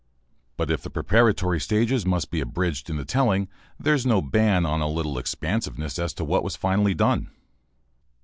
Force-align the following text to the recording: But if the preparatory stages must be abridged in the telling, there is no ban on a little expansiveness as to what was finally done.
But 0.57 0.71
if 0.71 0.81
the 0.81 0.89
preparatory 0.89 1.59
stages 1.59 2.07
must 2.07 2.31
be 2.31 2.41
abridged 2.41 2.89
in 2.89 2.97
the 2.97 3.05
telling, 3.05 3.47
there 3.79 3.93
is 3.93 4.03
no 4.03 4.19
ban 4.19 4.65
on 4.65 4.81
a 4.81 4.89
little 4.89 5.19
expansiveness 5.19 5.99
as 5.99 6.11
to 6.15 6.23
what 6.23 6.43
was 6.43 6.55
finally 6.55 6.95
done. 6.95 7.29